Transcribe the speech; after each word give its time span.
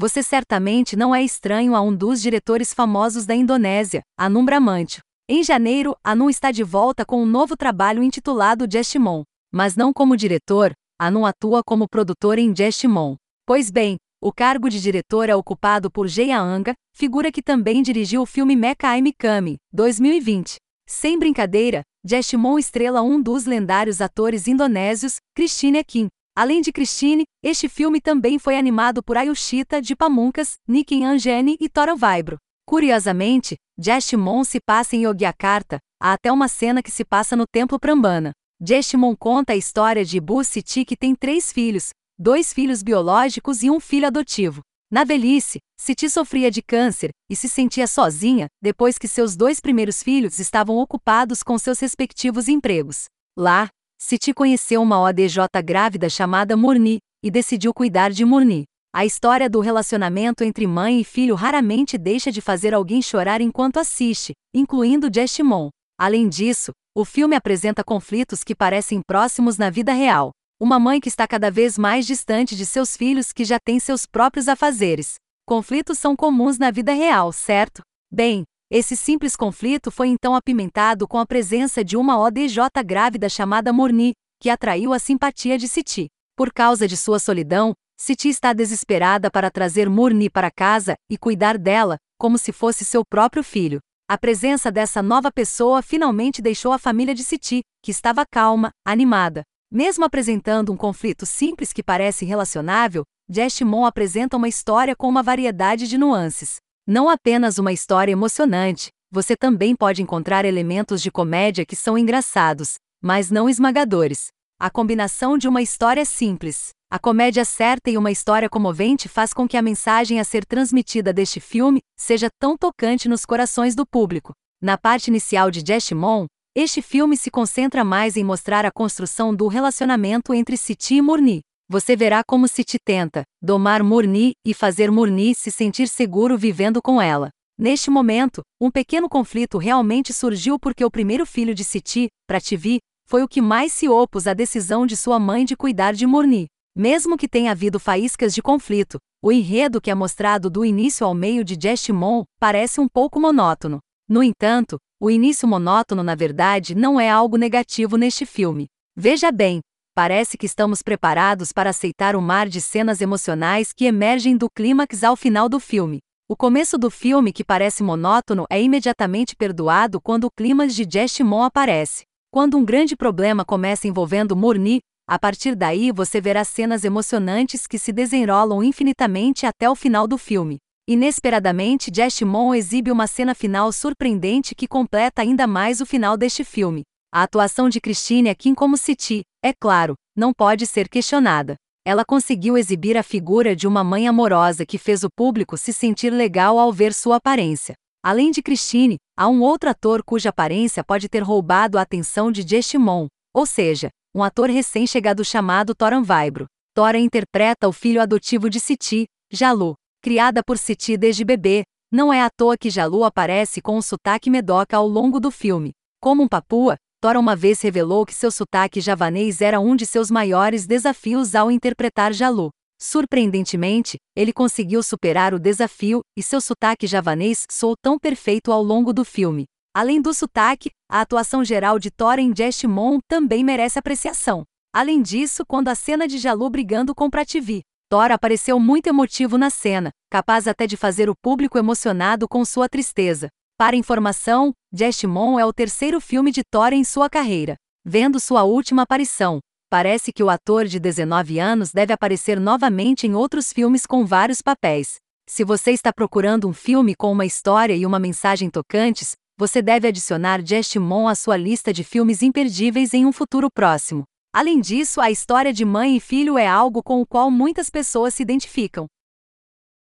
Você 0.00 0.22
certamente 0.22 0.94
não 0.94 1.12
é 1.12 1.24
estranho 1.24 1.74
a 1.74 1.80
um 1.80 1.92
dos 1.92 2.22
diretores 2.22 2.72
famosos 2.72 3.26
da 3.26 3.34
Indonésia, 3.34 4.02
Anum 4.16 4.44
Bramantio. 4.44 5.02
Em 5.28 5.42
janeiro, 5.42 5.96
Anum 6.04 6.30
está 6.30 6.52
de 6.52 6.62
volta 6.62 7.04
com 7.04 7.20
um 7.20 7.26
novo 7.26 7.56
trabalho 7.56 8.00
intitulado 8.00 8.68
Jestimon. 8.70 9.24
Mas 9.52 9.74
não 9.74 9.92
como 9.92 10.16
diretor, 10.16 10.70
Anum 11.00 11.26
atua 11.26 11.64
como 11.64 11.88
produtor 11.88 12.38
em 12.38 12.54
Jestimon. 12.54 13.16
Pois 13.44 13.72
bem, 13.72 13.96
o 14.22 14.32
cargo 14.32 14.68
de 14.68 14.80
diretor 14.80 15.28
é 15.28 15.34
ocupado 15.34 15.90
por 15.90 16.06
Jeia 16.06 16.40
Anga, 16.40 16.74
figura 16.94 17.32
que 17.32 17.42
também 17.42 17.82
dirigiu 17.82 18.22
o 18.22 18.26
filme 18.26 18.54
Mecha 18.54 18.76
Kami, 19.18 19.56
2020. 19.72 20.58
Sem 20.88 21.18
brincadeira, 21.18 21.82
Jestimon 22.06 22.56
estrela 22.56 23.02
um 23.02 23.20
dos 23.20 23.46
lendários 23.46 24.00
atores 24.00 24.46
indonésios, 24.46 25.16
Christine 25.34 25.80
Akin, 25.80 26.08
Além 26.38 26.60
de 26.60 26.70
Christine, 26.70 27.24
este 27.42 27.68
filme 27.68 28.00
também 28.00 28.38
foi 28.38 28.56
animado 28.56 29.02
por 29.02 29.16
Ayushita 29.16 29.82
de 29.82 29.96
Pamunkas, 29.96 30.54
Nikin 30.68 31.02
Angeni 31.04 31.56
e 31.58 31.68
Tora 31.68 31.96
Vibro. 31.96 32.36
Curiosamente, 32.64 33.56
Jeshimon 33.76 34.44
se 34.44 34.60
passa 34.64 34.94
em 34.94 35.02
Yogyakarta, 35.02 35.80
há 36.00 36.12
até 36.12 36.30
uma 36.30 36.46
cena 36.46 36.80
que 36.80 36.92
se 36.92 37.04
passa 37.04 37.34
no 37.34 37.42
Templo 37.44 37.76
Prambana. 37.76 38.30
Jeshimon 38.64 39.16
conta 39.16 39.52
a 39.52 39.56
história 39.56 40.04
de 40.04 40.20
Bu 40.20 40.44
Siti 40.44 40.84
que 40.84 40.96
tem 40.96 41.12
três 41.12 41.52
filhos, 41.52 41.88
dois 42.16 42.52
filhos 42.52 42.84
biológicos 42.84 43.64
e 43.64 43.68
um 43.68 43.80
filho 43.80 44.06
adotivo. 44.06 44.60
Na 44.88 45.02
velhice, 45.02 45.58
Siti 45.76 46.08
sofria 46.08 46.52
de 46.52 46.62
câncer 46.62 47.10
e 47.28 47.34
se 47.34 47.48
sentia 47.48 47.88
sozinha 47.88 48.46
depois 48.62 48.96
que 48.96 49.08
seus 49.08 49.34
dois 49.34 49.58
primeiros 49.58 50.04
filhos 50.04 50.38
estavam 50.38 50.76
ocupados 50.76 51.42
com 51.42 51.58
seus 51.58 51.80
respectivos 51.80 52.46
empregos. 52.46 53.06
Lá, 53.36 53.68
Siti 54.00 54.32
conheceu 54.32 54.80
uma 54.80 55.00
ODJ 55.00 55.38
grávida 55.64 56.08
chamada 56.08 56.56
Murni 56.56 56.98
e 57.22 57.32
decidiu 57.32 57.74
cuidar 57.74 58.12
de 58.12 58.24
Murni. 58.24 58.64
A 58.94 59.04
história 59.04 59.50
do 59.50 59.58
relacionamento 59.58 60.44
entre 60.44 60.68
mãe 60.68 61.00
e 61.00 61.04
filho 61.04 61.34
raramente 61.34 61.98
deixa 61.98 62.30
de 62.30 62.40
fazer 62.40 62.72
alguém 62.72 63.02
chorar 63.02 63.40
enquanto 63.40 63.78
assiste, 63.78 64.32
incluindo 64.54 65.10
Jeshimon. 65.12 65.68
Além 65.98 66.28
disso, 66.28 66.70
o 66.96 67.04
filme 67.04 67.34
apresenta 67.34 67.82
conflitos 67.82 68.44
que 68.44 68.54
parecem 68.54 69.02
próximos 69.04 69.58
na 69.58 69.68
vida 69.68 69.92
real. 69.92 70.30
Uma 70.60 70.78
mãe 70.78 71.00
que 71.00 71.08
está 71.08 71.26
cada 71.26 71.50
vez 71.50 71.76
mais 71.76 72.06
distante 72.06 72.54
de 72.54 72.64
seus 72.64 72.96
filhos 72.96 73.32
que 73.32 73.44
já 73.44 73.58
têm 73.58 73.80
seus 73.80 74.06
próprios 74.06 74.46
afazeres. 74.48 75.16
Conflitos 75.44 75.98
são 75.98 76.14
comuns 76.14 76.56
na 76.56 76.70
vida 76.70 76.92
real, 76.92 77.32
certo? 77.32 77.82
Bem, 78.10 78.44
esse 78.70 78.94
simples 78.94 79.34
conflito 79.34 79.90
foi 79.90 80.08
então 80.08 80.34
apimentado 80.34 81.08
com 81.08 81.18
a 81.18 81.24
presença 81.24 81.82
de 81.82 81.96
uma 81.96 82.18
ODJ 82.18 82.58
grávida 82.84 83.26
chamada 83.26 83.72
Morni, 83.72 84.12
que 84.38 84.50
atraiu 84.50 84.92
a 84.92 84.98
simpatia 84.98 85.56
de 85.56 85.66
Siti. 85.66 86.08
Por 86.36 86.52
causa 86.52 86.86
de 86.86 86.94
sua 86.94 87.18
solidão, 87.18 87.72
Siti 87.98 88.28
está 88.28 88.52
desesperada 88.52 89.30
para 89.30 89.50
trazer 89.50 89.88
Morni 89.88 90.28
para 90.28 90.50
casa 90.50 90.96
e 91.10 91.16
cuidar 91.16 91.56
dela, 91.56 91.96
como 92.18 92.36
se 92.36 92.52
fosse 92.52 92.84
seu 92.84 93.02
próprio 93.08 93.42
filho. 93.42 93.80
A 94.06 94.18
presença 94.18 94.70
dessa 94.70 95.02
nova 95.02 95.32
pessoa 95.32 95.80
finalmente 95.80 96.42
deixou 96.42 96.70
a 96.70 96.78
família 96.78 97.14
de 97.14 97.24
Siti, 97.24 97.62
que 97.82 97.90
estava 97.90 98.26
calma, 98.30 98.70
animada. 98.86 99.44
Mesmo 99.72 100.04
apresentando 100.04 100.70
um 100.70 100.76
conflito 100.76 101.24
simples 101.24 101.72
que 101.72 101.82
parece 101.82 102.26
relacionável, 102.26 103.02
Jeshimon 103.30 103.86
apresenta 103.86 104.36
uma 104.36 104.48
história 104.48 104.94
com 104.94 105.08
uma 105.08 105.22
variedade 105.22 105.88
de 105.88 105.96
nuances. 105.96 106.58
Não 106.90 107.10
apenas 107.10 107.58
uma 107.58 107.70
história 107.70 108.12
emocionante, 108.12 108.88
você 109.10 109.36
também 109.36 109.76
pode 109.76 110.00
encontrar 110.00 110.46
elementos 110.46 111.02
de 111.02 111.10
comédia 111.10 111.66
que 111.66 111.76
são 111.76 111.98
engraçados, 111.98 112.76
mas 112.98 113.30
não 113.30 113.46
esmagadores. 113.46 114.28
A 114.58 114.70
combinação 114.70 115.36
de 115.36 115.46
uma 115.46 115.60
história 115.60 116.02
simples, 116.06 116.70
a 116.90 116.98
comédia 116.98 117.44
certa 117.44 117.90
e 117.90 117.98
uma 117.98 118.10
história 118.10 118.48
comovente 118.48 119.06
faz 119.06 119.34
com 119.34 119.46
que 119.46 119.58
a 119.58 119.60
mensagem 119.60 120.18
a 120.18 120.24
ser 120.24 120.46
transmitida 120.46 121.12
deste 121.12 121.40
filme 121.40 121.80
seja 121.94 122.30
tão 122.40 122.56
tocante 122.56 123.06
nos 123.06 123.26
corações 123.26 123.74
do 123.74 123.84
público. 123.84 124.32
Na 124.58 124.78
parte 124.78 125.08
inicial 125.08 125.50
de 125.50 125.62
Jeshimon, 125.62 126.24
este 126.56 126.80
filme 126.80 127.18
se 127.18 127.30
concentra 127.30 127.84
mais 127.84 128.16
em 128.16 128.24
mostrar 128.24 128.64
a 128.64 128.72
construção 128.72 129.34
do 129.34 129.46
relacionamento 129.46 130.32
entre 130.32 130.56
Siti 130.56 130.94
e 130.94 131.02
Murni, 131.02 131.42
você 131.68 131.94
verá 131.94 132.24
como 132.24 132.48
se 132.48 132.64
te 132.64 132.78
tenta 132.82 133.24
domar 133.42 133.82
Murni 133.82 134.32
e 134.44 134.54
fazer 134.54 134.90
Murni 134.90 135.34
se 135.34 135.50
sentir 135.50 135.86
seguro 135.86 136.36
vivendo 136.38 136.80
com 136.80 137.00
ela. 137.00 137.28
Neste 137.58 137.90
momento, 137.90 138.40
um 138.60 138.70
pequeno 138.70 139.08
conflito 139.08 139.58
realmente 139.58 140.12
surgiu 140.12 140.58
porque 140.58 140.84
o 140.84 140.90
primeiro 140.90 141.26
filho 141.26 141.54
de 141.54 141.64
Siti, 141.64 142.08
Prativi, 142.26 142.78
foi 143.06 143.22
o 143.22 143.28
que 143.28 143.42
mais 143.42 143.72
se 143.72 143.88
opôs 143.88 144.26
à 144.26 144.32
decisão 144.32 144.86
de 144.86 144.96
sua 144.96 145.18
mãe 145.18 145.44
de 145.44 145.56
cuidar 145.56 145.92
de 145.92 146.06
Murni. 146.06 146.46
Mesmo 146.76 147.16
que 147.16 147.28
tenha 147.28 147.50
havido 147.50 147.78
faíscas 147.78 148.34
de 148.34 148.40
conflito, 148.40 148.98
o 149.22 149.32
enredo 149.32 149.80
que 149.80 149.90
é 149.90 149.94
mostrado 149.94 150.48
do 150.48 150.64
início 150.64 151.04
ao 151.04 151.14
meio 151.14 151.44
de 151.44 151.58
Jeshimon 151.60 152.22
parece 152.38 152.80
um 152.80 152.88
pouco 152.88 153.20
monótono. 153.20 153.80
No 154.08 154.22
entanto, 154.22 154.78
o 155.00 155.10
início 155.10 155.46
monótono 155.46 156.02
na 156.02 156.14
verdade 156.14 156.74
não 156.74 157.00
é 157.00 157.10
algo 157.10 157.36
negativo 157.36 157.96
neste 157.96 158.24
filme. 158.24 158.66
Veja 158.96 159.30
bem, 159.30 159.60
parece 159.98 160.38
que 160.38 160.46
estamos 160.46 160.80
preparados 160.80 161.52
para 161.52 161.70
aceitar 161.70 162.14
o 162.14 162.22
mar 162.22 162.48
de 162.48 162.60
cenas 162.60 163.00
emocionais 163.00 163.72
que 163.72 163.84
emergem 163.84 164.36
do 164.36 164.48
clímax 164.48 165.02
ao 165.02 165.16
final 165.16 165.48
do 165.48 165.58
filme. 165.58 165.98
O 166.28 166.36
começo 166.36 166.78
do 166.78 166.88
filme, 166.88 167.32
que 167.32 167.42
parece 167.42 167.82
monótono, 167.82 168.46
é 168.48 168.62
imediatamente 168.62 169.34
perdoado 169.34 170.00
quando 170.00 170.22
o 170.22 170.30
clímax 170.30 170.72
de 170.72 170.86
Jeshimon 170.88 171.42
aparece. 171.42 172.04
Quando 172.30 172.56
um 172.56 172.64
grande 172.64 172.94
problema 172.94 173.44
começa 173.44 173.88
envolvendo 173.88 174.36
Murni, 174.36 174.78
a 175.04 175.18
partir 175.18 175.56
daí 175.56 175.90
você 175.90 176.20
verá 176.20 176.44
cenas 176.44 176.84
emocionantes 176.84 177.66
que 177.66 177.76
se 177.76 177.92
desenrolam 177.92 178.62
infinitamente 178.62 179.46
até 179.46 179.68
o 179.68 179.74
final 179.74 180.06
do 180.06 180.16
filme. 180.16 180.58
Inesperadamente, 180.88 181.90
Jeshimon 181.92 182.54
exibe 182.54 182.92
uma 182.92 183.08
cena 183.08 183.34
final 183.34 183.72
surpreendente 183.72 184.54
que 184.54 184.68
completa 184.68 185.22
ainda 185.22 185.44
mais 185.48 185.80
o 185.80 185.86
final 185.86 186.16
deste 186.16 186.44
filme. 186.44 186.82
A 187.12 187.24
atuação 187.24 187.68
de 187.68 187.80
Christine 187.80 188.28
Akin 188.28 188.54
como 188.54 188.76
Siti, 188.76 189.22
é 189.42 189.52
claro, 189.52 189.94
não 190.16 190.32
pode 190.32 190.66
ser 190.66 190.88
questionada. 190.88 191.54
Ela 191.86 192.04
conseguiu 192.04 192.58
exibir 192.58 192.96
a 192.96 193.02
figura 193.02 193.54
de 193.54 193.68
uma 193.68 193.84
mãe 193.84 194.08
amorosa 194.08 194.66
que 194.66 194.76
fez 194.76 195.04
o 195.04 195.08
público 195.10 195.56
se 195.56 195.72
sentir 195.72 196.10
legal 196.10 196.58
ao 196.58 196.72
ver 196.72 196.92
sua 196.92 197.16
aparência. 197.16 197.74
Além 198.02 198.30
de 198.30 198.42
Christine, 198.42 198.96
há 199.16 199.28
um 199.28 199.40
outro 199.40 199.70
ator 199.70 200.02
cuja 200.02 200.30
aparência 200.30 200.82
pode 200.82 201.08
ter 201.08 201.22
roubado 201.22 201.78
a 201.78 201.82
atenção 201.82 202.32
de 202.32 202.46
Jeshimon, 202.46 203.06
ou 203.32 203.46
seja, 203.46 203.90
um 204.14 204.22
ator 204.22 204.50
recém-chegado 204.50 205.24
chamado 205.24 205.74
Toran 205.74 206.02
Vibro. 206.02 206.46
Tora 206.74 206.98
interpreta 206.98 207.68
o 207.68 207.72
filho 207.72 208.02
adotivo 208.02 208.50
de 208.50 208.60
Siti, 208.60 209.06
Jalu. 209.32 209.74
Criada 210.02 210.42
por 210.44 210.58
Siti 210.58 210.96
desde 210.96 211.24
bebê, 211.24 211.64
não 211.92 212.12
é 212.12 212.22
à 212.22 212.28
toa 212.28 212.56
que 212.56 212.70
Jalu 212.70 213.04
aparece 213.04 213.60
com 213.60 213.76
um 213.76 213.82
sotaque 213.82 214.30
medoca 214.30 214.76
ao 214.76 214.86
longo 214.86 215.18
do 215.18 215.30
filme. 215.30 215.72
Como 216.00 216.22
um 216.22 216.28
papua, 216.28 216.76
Tora 217.00 217.20
uma 217.20 217.36
vez 217.36 217.60
revelou 217.60 218.04
que 218.04 218.12
seu 218.12 218.28
sotaque 218.28 218.80
javanês 218.80 219.40
era 219.40 219.60
um 219.60 219.76
de 219.76 219.86
seus 219.86 220.10
maiores 220.10 220.66
desafios 220.66 221.36
ao 221.36 221.48
interpretar 221.48 222.12
Jalu. 222.12 222.50
Surpreendentemente, 222.76 223.98
ele 224.16 224.32
conseguiu 224.32 224.82
superar 224.82 225.32
o 225.32 225.38
desafio 225.38 226.00
e 226.16 226.22
seu 226.24 226.40
sotaque 226.40 226.88
javanês 226.88 227.44
soou 227.48 227.76
tão 227.80 228.00
perfeito 228.00 228.50
ao 228.50 228.60
longo 228.60 228.92
do 228.92 229.04
filme. 229.04 229.44
Além 229.72 230.00
do 230.02 230.12
sotaque, 230.12 230.70
a 230.90 231.00
atuação 231.00 231.44
geral 231.44 231.78
de 231.78 231.88
Tora 231.88 232.20
em 232.20 232.34
Jestimon 232.34 232.98
também 233.08 233.44
merece 233.44 233.78
apreciação. 233.78 234.42
Além 234.74 235.00
disso, 235.00 235.44
quando 235.46 235.68
a 235.68 235.76
cena 235.76 236.08
de 236.08 236.18
Jalu 236.18 236.50
brigando 236.50 236.96
com 236.96 237.08
Prativi, 237.08 237.62
Tora 237.88 238.14
apareceu 238.14 238.58
muito 238.58 238.88
emotivo 238.88 239.38
na 239.38 239.50
cena, 239.50 239.90
capaz 240.10 240.48
até 240.48 240.66
de 240.66 240.76
fazer 240.76 241.08
o 241.08 241.14
público 241.14 241.58
emocionado 241.58 242.26
com 242.26 242.44
sua 242.44 242.68
tristeza. 242.68 243.28
Para 243.56 243.76
informação, 243.76 244.52
Jestimon 244.70 245.38
é 245.38 245.46
o 245.46 245.52
terceiro 245.52 245.98
filme 245.98 246.30
de 246.30 246.42
Thor 246.44 246.74
em 246.74 246.84
sua 246.84 247.08
carreira. 247.08 247.56
Vendo 247.86 248.20
sua 248.20 248.42
última 248.42 248.82
aparição, 248.82 249.40
parece 249.70 250.12
que 250.12 250.22
o 250.22 250.28
ator 250.28 250.66
de 250.66 250.78
19 250.78 251.38
anos 251.38 251.72
deve 251.72 251.90
aparecer 251.90 252.38
novamente 252.38 253.06
em 253.06 253.14
outros 253.14 253.50
filmes 253.50 253.86
com 253.86 254.04
vários 254.04 254.42
papéis. 254.42 254.96
Se 255.26 255.42
você 255.42 255.70
está 255.70 255.90
procurando 255.90 256.46
um 256.46 256.52
filme 256.52 256.94
com 256.94 257.10
uma 257.10 257.24
história 257.24 257.74
e 257.74 257.86
uma 257.86 257.98
mensagem 257.98 258.50
tocantes, 258.50 259.12
você 259.38 259.62
deve 259.62 259.88
adicionar 259.88 260.44
Jestimon 260.44 261.08
à 261.08 261.14
sua 261.14 261.38
lista 261.38 261.72
de 261.72 261.82
filmes 261.82 262.22
imperdíveis 262.22 262.92
em 262.92 263.06
um 263.06 263.12
futuro 263.12 263.50
próximo. 263.50 264.04
Além 264.34 264.60
disso, 264.60 265.00
a 265.00 265.10
história 265.10 265.52
de 265.52 265.64
mãe 265.64 265.96
e 265.96 266.00
filho 266.00 266.36
é 266.36 266.46
algo 266.46 266.82
com 266.82 267.00
o 267.00 267.06
qual 267.06 267.30
muitas 267.30 267.70
pessoas 267.70 268.12
se 268.12 268.22
identificam. 268.22 268.86